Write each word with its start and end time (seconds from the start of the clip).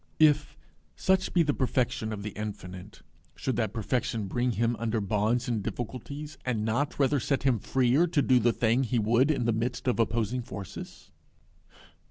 If 0.17 0.57
such 0.95 1.31
be 1.31 1.43
the 1.43 1.53
perfection 1.53 2.11
of 2.11 2.23
the 2.23 2.31
Infinite, 2.31 3.03
should 3.35 3.55
that 3.57 3.71
perfection 3.71 4.25
bring 4.25 4.53
him 4.53 4.75
under 4.79 4.99
bonds 4.99 5.47
and 5.47 5.61
difficulties, 5.61 6.39
and 6.43 6.65
not 6.65 6.97
rather 6.97 7.19
set 7.19 7.43
him 7.43 7.59
freer 7.59 8.07
to 8.07 8.21
do 8.23 8.39
the 8.39 8.51
thing 8.51 8.81
he 8.83 8.97
would 8.97 9.29
in 9.29 9.45
the 9.45 9.53
midst 9.53 9.87
of 9.87 9.99
opposing 9.99 10.41
forces? 10.41 11.11